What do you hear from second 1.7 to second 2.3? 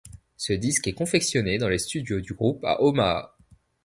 studios